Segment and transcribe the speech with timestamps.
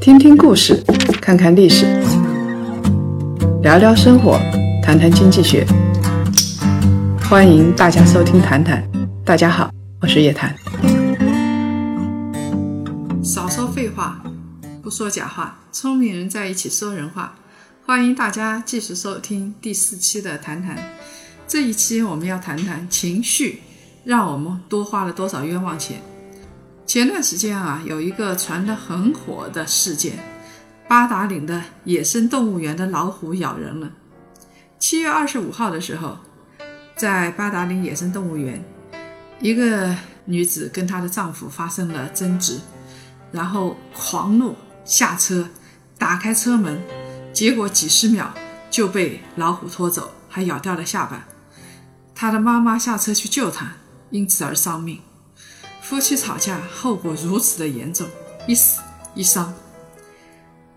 [0.00, 0.82] 听听故事，
[1.20, 1.86] 看看历史，
[3.62, 4.38] 聊聊生活，
[4.82, 5.66] 谈谈经济学。
[7.28, 8.86] 欢迎大家收听《谈谈》，
[9.24, 9.70] 大家好，
[10.00, 10.54] 我是叶檀。
[13.22, 14.22] 少说废话，
[14.82, 17.36] 不说假话，聪明人在一起说人话。
[17.86, 20.76] 欢迎大家继续收听第四期的《谈谈》。
[21.48, 23.60] 这一期我们要谈谈情绪
[24.04, 26.00] 让我们多花了多少冤枉钱。
[26.94, 30.16] 前段时间啊，有一个传得很火的事件：
[30.86, 33.90] 八达岭的野生动物园的老虎咬人了。
[34.78, 36.16] 七月二十五号的时候，
[36.94, 38.64] 在八达岭野生动物园，
[39.40, 39.92] 一个
[40.26, 42.60] 女子跟她的丈夫发生了争执，
[43.32, 44.54] 然后狂怒
[44.84, 45.48] 下车，
[45.98, 46.80] 打开车门，
[47.32, 48.32] 结果几十秒
[48.70, 51.26] 就被老虎拖走，还咬掉了下巴。
[52.14, 53.72] 她的妈妈下车去救她，
[54.10, 55.00] 因此而丧命。
[55.84, 58.08] 夫妻吵架，后果如此的严重，
[58.48, 58.80] 一死
[59.14, 59.52] 一伤。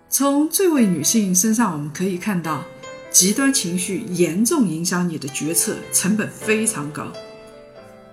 [0.09, 2.65] 从这位女性身上，我们可以看到，
[3.09, 7.07] 极端情绪严重影响你的决策，成本非常高。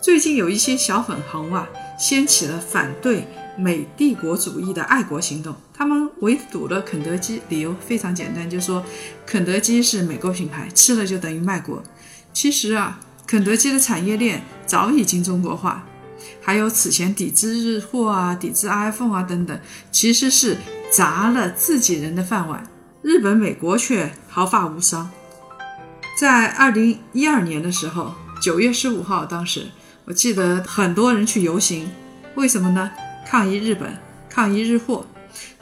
[0.01, 3.27] 最近有一些小粉红啊，掀起了反对
[3.59, 8.85] 美帝国主义的爱国行动，他们围堵了肯德基，理由非常简单，就说
[9.27, 11.83] 肯德基是美国品牌，吃了就等于卖国。
[12.33, 15.85] 其实啊，肯德基的产业链早已经中国化。
[16.41, 19.59] 还有此前抵制日货啊、抵制 iPhone 啊等等，
[19.91, 20.59] 其实是
[20.91, 22.69] 砸了自己人的饭碗。
[23.03, 25.11] 日本、美国却毫发无伤。
[26.19, 29.67] 在二零一二年的时候，九月十五号，当时
[30.05, 31.91] 我记得很多人去游行，
[32.35, 32.91] 为什么呢？
[33.27, 35.07] 抗议日本，抗议日货。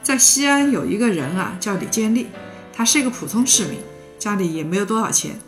[0.01, 2.27] 在西安有一个人啊，叫李建立，
[2.71, 3.79] 他是一个普通市民，
[4.19, 5.39] 家里也没有多少钱，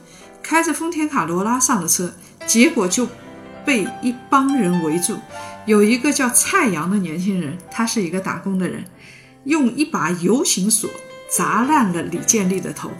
[0.41, 2.13] 开着丰田卡罗拉上了车，
[2.47, 3.07] 结果就。
[3.65, 5.17] 被一帮人围住，
[5.65, 8.85] 有一个叫蔡阳的年轻人，他是一个打工的人，
[9.45, 10.89] 用一把游行锁
[11.29, 12.91] 砸烂了李建立的头，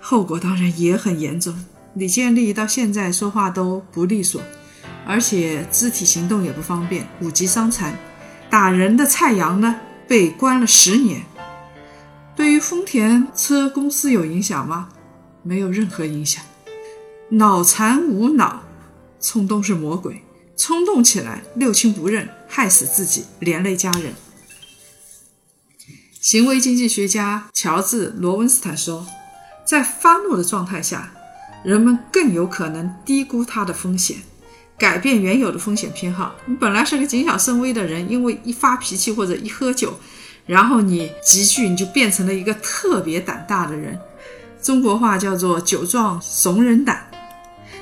[0.00, 1.54] 后果当然也很严重。
[1.94, 4.40] 李建立到现在说话都不利索，
[5.06, 7.94] 而且肢体行动也不方便，五级伤残。
[8.48, 9.78] 打人的蔡阳呢，
[10.08, 11.22] 被关了十年。
[12.34, 14.88] 对于丰田车公司有影响吗？
[15.42, 16.42] 没有任何影响。
[17.28, 18.62] 脑残无脑。
[19.22, 20.22] 冲动是魔鬼，
[20.56, 24.14] 冲动起来六亲不认，害死自己，连累家人。
[26.20, 29.06] 行为经济学家乔治·罗文斯坦说，
[29.64, 31.12] 在发怒的状态下，
[31.64, 34.18] 人们更有可能低估它的风险，
[34.76, 36.34] 改变原有的风险偏好。
[36.46, 39.98] 你本来是个谨小慎微的人，因为一发脾气或者一喝酒，
[40.46, 43.98] 然后你急剧你就变成了一个特别胆大的人。
[44.60, 47.08] 中国话叫做“酒壮怂人胆”。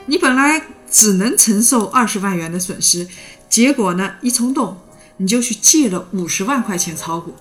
[0.04, 0.62] 你本来。
[0.90, 3.06] 只能承受二十万元的损失，
[3.48, 4.16] 结果呢？
[4.20, 4.76] 一冲动，
[5.18, 7.34] 你就去借了五十万块钱炒股，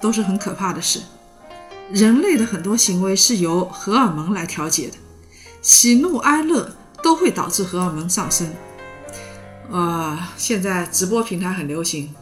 [0.00, 1.00] 都是很可怕的事。
[1.92, 4.94] 人类的很多行为是由荷尔蒙来调节的，
[5.62, 8.52] 喜怒哀乐都会导致荷尔蒙上升。
[9.70, 12.12] 呃，现在直播平台很流行，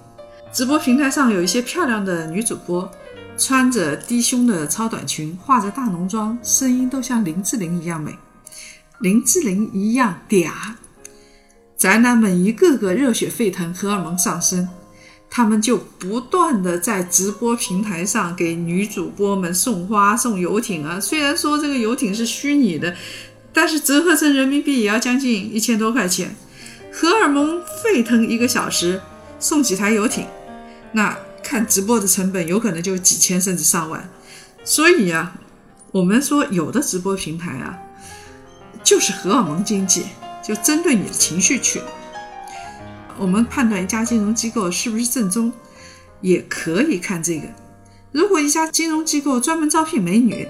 [0.53, 2.91] 直播平台上有一些漂亮的女主播，
[3.39, 8.17] 穿着低胸的超短裙，化着大浓妆，声音都像林志玲一样美。
[8.99, 10.51] 林志玲一样嗲，
[11.77, 14.67] 宅男们一个个热血沸腾，荷尔蒙上升，
[15.29, 20.99] 他们就不断的在直播平台上给女主播们送花、送游艇啊。
[20.99, 22.97] 虽然说这个游艇是虚拟的，
[23.53, 26.35] 但是折合成人民币也要将近一千多块钱。
[26.91, 29.03] 荷尔蒙沸腾一个小时，
[29.39, 30.25] 送几台游艇，
[30.93, 34.09] 那看直播的成本有可能就几千甚至上万。
[34.65, 35.37] 所以啊，
[35.93, 37.79] 我们说有的直播平台啊。
[38.87, 40.05] 就是荷尔蒙经济，
[40.41, 41.83] 就针对你的情绪去。
[43.19, 45.53] 我们判断一家金融机构是不是正宗，
[46.21, 47.49] 也可以看这个。
[48.13, 50.47] 如果一家金融机构专门招聘美女，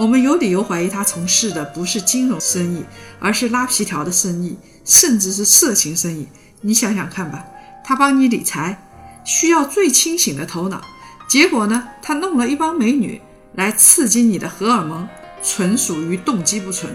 [0.00, 2.82] 我们有理由怀疑他从事的不是金融生意，
[3.20, 6.26] 而是拉皮条的生意，甚至是色情生意。
[6.62, 7.46] 你想想看吧，
[7.84, 8.82] 他帮你理财，
[9.24, 10.82] 需要最清醒的头脑，
[11.28, 13.20] 结果呢，他弄了一帮美女
[13.54, 15.06] 来刺激你的荷尔蒙，
[15.40, 16.92] 纯属于动机不纯。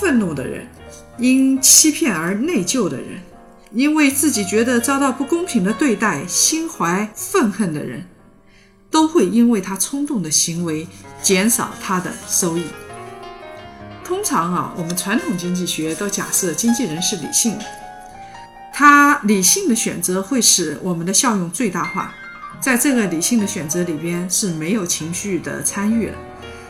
[0.00, 0.66] 愤怒的人，
[1.18, 3.20] 因欺骗而内疚的人，
[3.70, 8.04] 因为自己觉得遭到不公平的对待，心怀愤恨的人，
[8.90, 10.88] 都会因为他冲动的行为
[11.22, 12.64] 减少他的收益。
[14.04, 17.64] 通常啊，我们传统经济学都假设经纪人是理性的，
[18.72, 22.12] 他理性的选择会使我们的效用最大化。
[22.60, 26.18] 在这个理性的选择里边是没有情绪的参与了，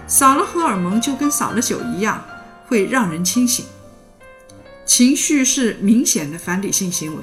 [0.06, 2.22] 少了荷尔蒙就跟少了酒一样。
[2.66, 3.64] 会让人清醒，
[4.84, 7.22] 情绪是明显的反理性行为。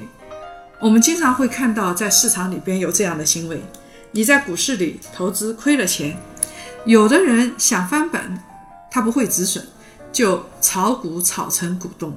[0.80, 3.62] 我们经常会看到在市场里边有这样的行为：
[4.10, 6.16] 你在股市里投资亏了钱，
[6.84, 8.38] 有的人想翻本，
[8.90, 9.64] 他不会止损，
[10.12, 12.16] 就炒股炒成股东，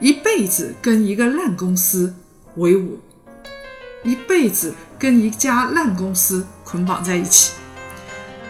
[0.00, 2.14] 一辈子跟一个烂公司
[2.56, 2.98] 为伍，
[4.02, 7.52] 一辈子跟一家烂公司捆绑在一起。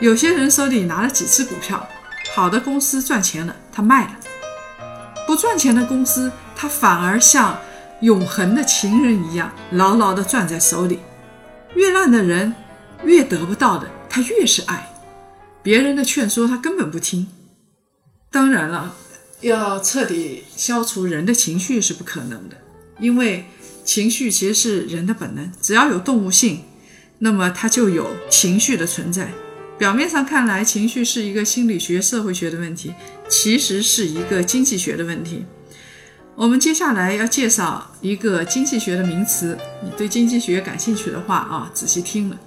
[0.00, 1.86] 有些人手里拿了几只股票，
[2.32, 4.12] 好的公司赚钱了，他卖了；
[5.26, 7.58] 不赚钱的公司，他反而像
[8.02, 10.98] 永恒的情人一样牢牢地攥在手里。
[11.74, 12.54] 越烂的人，
[13.04, 14.86] 越得不到的，他越是爱。
[15.62, 17.26] 别人的劝说，他根本不听。
[18.30, 18.94] 当然了，
[19.40, 22.56] 要彻底消除人的情绪是不可能的，
[22.98, 23.46] 因为
[23.82, 26.64] 情绪其实是人的本能，只要有动物性，
[27.20, 29.30] 那么它就有情绪的存在。
[29.80, 32.92] 表面上看来，情绪是一个心理学、社会学的问题，
[33.30, 35.46] 其实是一个经济学的问题。
[36.34, 42.38] 我们接下来要介绍一个经济学的名词，你对经济学感兴趣的话啊，仔细听了，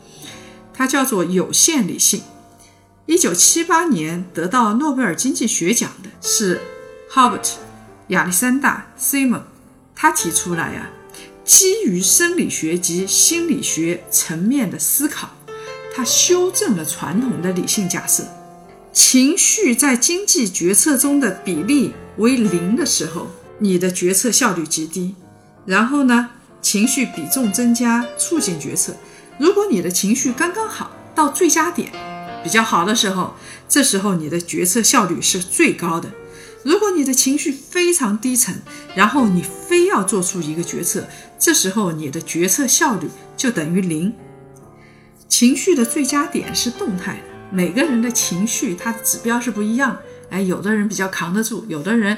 [0.75, 2.21] 它叫做有限理性。
[3.07, 6.61] 一九七八年得到诺贝尔经济学奖的是
[7.11, 7.53] Hubert
[8.09, 9.41] 亚历山大 Simon，
[9.95, 10.91] 他提出来呀，
[11.43, 15.31] 基于生理学及心理学层面的思考。
[15.95, 18.23] 他修正了传统的理性假设，
[18.91, 23.27] 情绪在经济决策中的比例为零的时候，
[23.59, 25.15] 你的决策效率极低。
[25.67, 26.31] 然后呢，
[26.61, 28.95] 情绪比重增加，促进决策。
[29.37, 31.91] 如果你的情绪刚刚好，到最佳点，
[32.43, 33.35] 比较好的时候，
[33.69, 36.09] 这时候你的决策效率是最高的。
[36.63, 38.61] 如果你的情绪非常低沉，
[38.95, 41.05] 然后你非要做出一个决策，
[41.37, 43.07] 这时候你的决策效率
[43.37, 44.13] 就等于零。
[45.33, 49.97] 情绪的最佳点是动态的，每个人的情绪它的指标是不一样。
[50.29, 52.15] 哎，有的人比较扛得住，有的人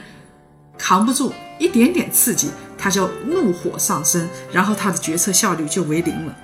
[0.77, 6.35] 扛不住，一点点刺激他就怒火上升，然后他的决策效率就为零了。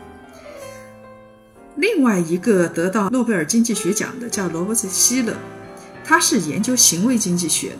[1.75, 5.33] 另外一个得到诺贝尔经济学奖的叫罗伯茨希勒，
[6.05, 7.75] 他是研究行为经济学，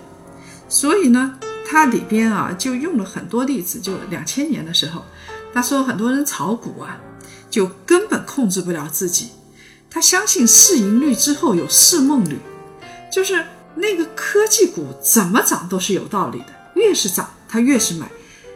[0.68, 3.80] 所以呢，他里边啊就用了很多例子。
[3.80, 5.06] 就两千年的时候，
[5.54, 7.00] 他说很多人炒股啊。
[7.52, 9.30] 就根本控制不了自己，
[9.90, 12.40] 他相信市盈率之后有市梦率，
[13.12, 13.46] 就是
[13.76, 16.46] 那个科技股怎么涨都是有道理的，
[16.76, 18.10] 越是涨他越是买。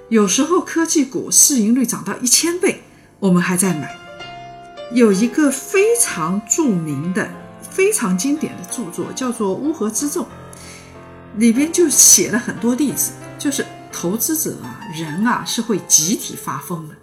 [0.08, 2.84] 有时候科技股市盈率涨到一千倍，
[3.20, 3.98] 我们还在买。
[4.92, 10.24] 有一个非常著名的、非常经典的著作叫做《乌合之众》，
[11.38, 16.96] 里边就写了很多例子，就是投资者啊，人啊是会集体发疯的。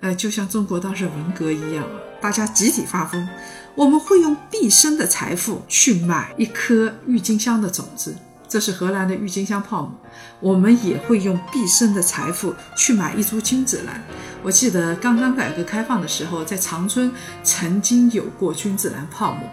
[0.00, 1.90] 呃，就像中国当时文革一样啊，
[2.22, 3.28] 大家集体发疯。
[3.74, 8.16] 我们会用毕生的财富去买一颗郁金香的种子，
[8.48, 9.92] 这是荷兰的郁金香泡沫。
[10.40, 14.02] 我们也会用毕生的财富去买一株君子兰。
[14.42, 17.12] 我记得刚刚改革开放的时候，在长春
[17.44, 19.48] 曾经有过君子兰泡沫，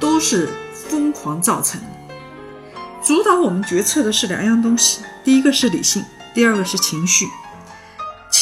[0.00, 1.86] 都是疯狂造成的。
[3.04, 6.02] 主导我们决策的是两样东西，第一个是理性，
[6.34, 7.26] 第二个是情绪。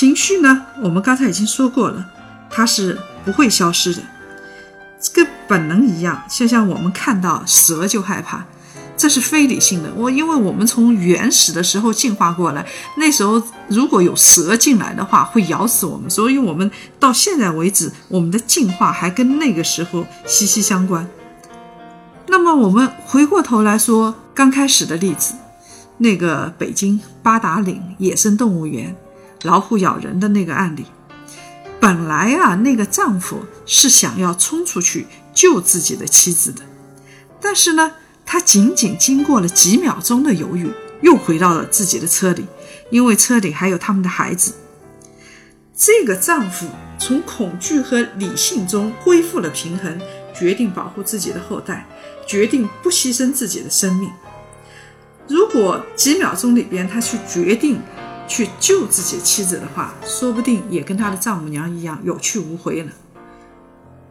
[0.00, 0.64] 情绪呢？
[0.82, 2.06] 我们刚才已经说过了，
[2.49, 4.00] 它是不会消失的，
[5.12, 6.23] 跟本能一样。
[6.26, 8.43] 就像我们看到蛇就害怕，
[8.97, 9.93] 这是非理性的。
[9.94, 12.64] 我因为我们从原始的时候进化过来，
[12.97, 16.08] 那时候如果有蛇进来的话，会咬死我们。
[16.08, 21.07] 所以，我们到现在为止，我们的进化还跟那个时候息息相关。
[22.28, 25.35] 那么，我们回过头来说刚开始的例子，
[25.99, 28.97] 那个北京八达岭野生动物园。
[29.42, 30.85] 老虎咬人的那个案例，
[31.80, 36.62] 本来啊，那个丈夫是想要冲出去救自己的妻子的，
[37.40, 37.92] 但是呢，
[38.26, 40.70] 他仅仅经过了几秒钟的犹豫，
[41.00, 42.44] 又回到了自己的车里，
[42.90, 44.52] 因为车里还有他们的孩子。
[45.75, 46.66] 这个丈夫
[46.99, 49.99] 从恐惧和理性中恢复了平衡，
[50.35, 51.87] 决定保护自己的后代，
[52.26, 54.11] 决定不牺牲自己的生命。
[55.26, 57.80] 如果几秒钟里边他去决定。
[58.31, 62.93] 去救自己妻子的话，说不定也跟他的丈母娘一样有去无回了。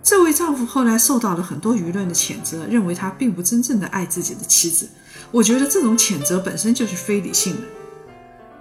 [0.04, 4.90] 这位丈夫后来受到了很多舆论的谴责，认为他并不真正的爱自己的妻子。
[5.32, 7.62] 我觉得这种谴责本身就是非理性的，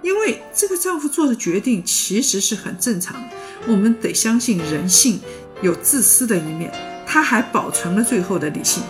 [0.01, 3.27] 因为这个丈夫做的决定其实是很正常的。
[3.67, 5.19] 我们得相信人性
[5.61, 6.71] 有自私的一面，
[7.05, 8.81] 他还保存了最后的理性。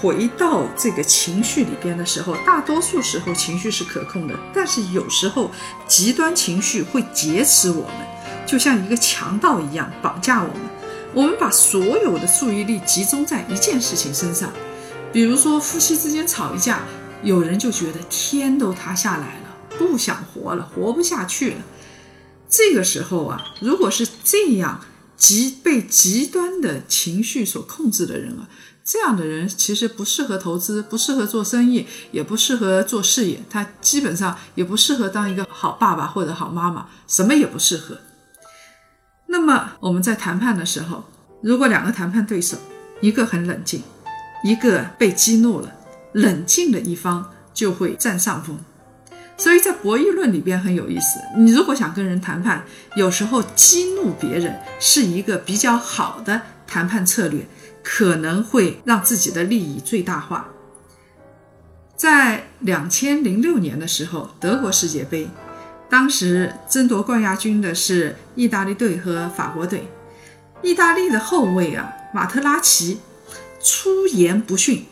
[0.00, 5.50] 回到这个情绪里边的时候，大多数时候情绪是可控的，但是有时候
[5.86, 10.60] 极端情绪会劫持我们，就像一个强盗一样绑架我们。
[11.14, 14.52] 我们把所有的注意力集中在一件事情身上，
[15.12, 16.82] 比如说夫妻之间吵一架，
[17.22, 21.56] 有人就觉得天都塌下来了，不想活了，活不下去了。
[22.50, 24.82] 这个时候啊，如果是这样
[25.16, 28.46] 极被极端的情绪所控制的人啊，
[28.86, 37.98] 这样的人其实不适合投资，不适合做生意，也不适合做事业，他基本上也不适合当一个好爸爸或者好妈妈，什么也不适合。
[39.26, 41.02] 那么我们在谈判的时候，
[41.42, 42.56] 如果两个谈判对手，
[43.00, 43.82] 一个很冷静，
[44.44, 45.72] 一个被激怒了，
[46.12, 48.56] 冷静的一方就会占上风。
[49.36, 51.18] 所以在博弈论里边很有意思。
[51.36, 52.64] 你如果想跟人谈判，
[52.94, 57.46] 有时候激怒别人是一个比较好的谈判策略，
[57.88, 60.48] 可能会让自己的利益最大化。
[61.94, 65.28] 在两千零六年的时候，德国世界杯，
[65.88, 69.86] 当时争夺冠亚军的是意大利队和法国队。
[70.62, 72.98] 意大利的后卫啊，马特拉齐
[73.62, 74.84] 出言不逊，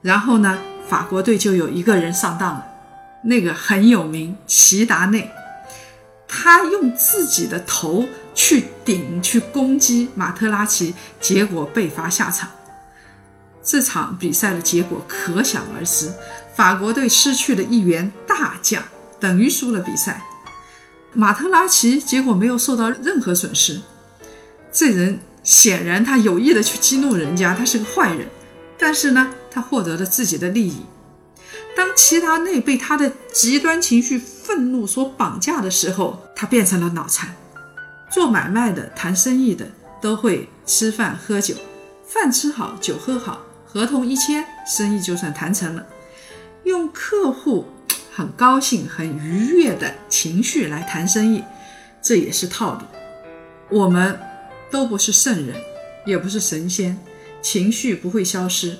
[0.00, 2.64] 然后呢，法国队就有一个人上当了。
[3.24, 5.32] 那个很有名，齐达内，
[6.28, 12.50] 他用自己的头去顶、去攻击马特拉齐，结果被罚下场。
[13.62, 16.12] 这场比赛的结果可想而知，
[16.54, 18.82] 法国队失去了一员大将，
[19.18, 20.22] 等于输了比赛。
[21.14, 23.80] 马特拉齐结果没有受到任何损失。
[24.70, 28.28] 这人显然他有意的去激怒人家，他是个坏人，
[28.76, 30.84] 但是呢，他获得了自己的利益。
[31.76, 37.34] 当齐达内被他的极端情绪、愤怒所绑架的时候，他变成了脑残。
[38.14, 39.66] 做买卖的、谈生意的
[40.00, 41.56] 都会吃饭喝酒，
[42.06, 45.84] 饭吃好，酒喝好，合同一签，生意就算谈成了。
[46.62, 47.66] 用客户
[48.12, 51.42] 很高兴、很愉悦的情绪来谈生意，
[52.00, 52.82] 这也是套路。
[53.68, 54.16] 我们
[54.70, 55.56] 都不是圣人，
[56.06, 56.96] 也不是神仙，
[57.42, 58.78] 情绪不会消失。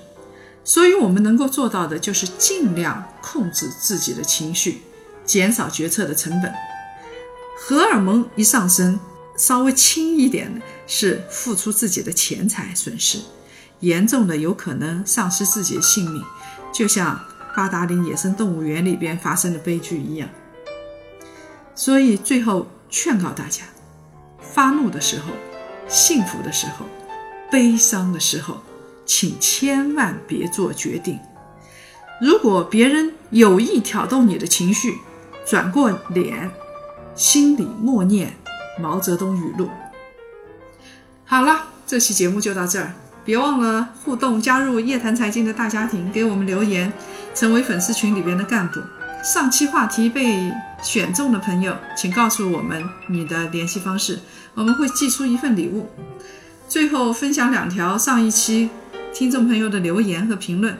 [0.62, 4.82] 所以，我们能够做到的就是尽量控制自己的情绪，
[5.24, 6.54] 减少决策的成本。
[7.58, 9.00] 荷尔蒙一上升，
[9.36, 13.18] 稍微轻一点的是付出自己的钱财损失，
[13.80, 16.22] 严重的有可能丧失自己的性命，
[16.72, 17.20] 就像
[17.54, 20.28] 八达岭野生动物园里边发生的悲剧一样。
[21.74, 23.64] 所以，最后劝告大家：
[24.40, 25.32] 发怒的时候，
[25.88, 26.86] 幸福的时候，
[27.50, 28.62] 悲伤的时候。
[29.06, 31.20] 请千万别做决定。
[32.22, 34.94] 如果别人有意挑动你的情绪，
[35.44, 36.50] 转过脸，
[37.14, 38.32] 心里默念
[38.78, 39.68] 毛泽东语录。
[41.24, 42.92] 好了，这期节目就到这儿，
[43.24, 46.92] 别忘了互动，加入夜谈财经的大家庭，给我们留言，
[47.34, 48.80] 成为粉丝群里边的干部。
[49.22, 50.52] 上期话题被
[50.82, 54.20] 选中的朋友，请告诉我们你的联系方式，
[54.54, 55.88] 我们会寄出一份礼物。
[56.68, 58.70] 最后分享两条上一期。
[59.14, 60.76] 听众朋友的留言和评论，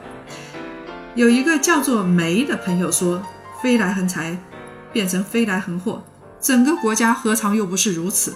[1.14, 3.22] 有一个叫做梅的朋友说
[3.62, 4.36] ：“飞来横财
[4.92, 6.02] 变成飞来横祸，
[6.44, 8.34] 整个国家何尝又不是如此？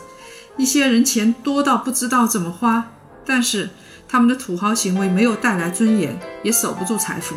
[0.56, 2.90] 一些人钱多到不知道怎么花，
[3.26, 3.68] 但是
[4.08, 7.36] 他们的土豪行为没有带来尊严，也守不住财富。”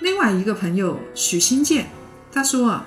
[0.00, 1.90] 另外一个朋友许新建
[2.30, 2.86] 他说：“啊，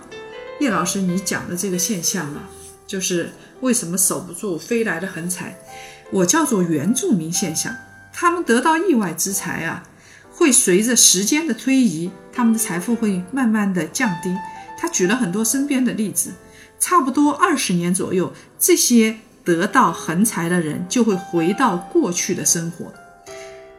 [0.61, 2.47] 叶老师，你讲的这个现象啊，
[2.87, 5.59] 就是为什么守不住飞来的横财，
[6.11, 7.75] 我叫做原住民现象。”
[8.13, 9.83] 他们得到意外之财啊，
[10.31, 14.33] 会随着时间的推移，他们的财富会慢慢的降低。
[14.81, 16.33] 他举了很多身边的例子，
[16.79, 22.91] 差不多二十年左右，这些得到横财的人就会回到过去的生活。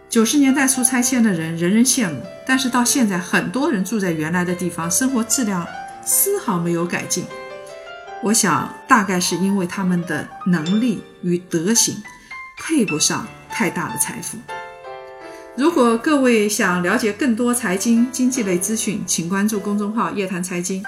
[0.09, 5.67] 九十年代初拆迁的人人人羡慕，但是到现在，很多人住在原来的地方，生活质量
[6.05, 7.25] 丝毫没有改进。
[8.23, 12.01] 我想，大概是因为他们的能力与德行
[12.59, 13.27] 配不上。
[13.55, 14.39] 太大的财富。
[15.55, 20.83] 如果各位想了解更多财经经济类资讯，请关注公众号“夜谈财经”。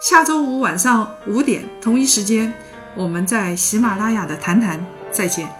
[0.00, 2.52] 下周五晚上五点同一时间，
[2.94, 5.57] 我们在喜马拉雅的谈谈再见。